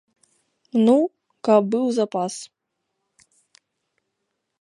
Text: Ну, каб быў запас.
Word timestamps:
Ну, 0.85 0.95
каб 1.47 1.61
быў 1.75 1.85
запас. 1.97 2.33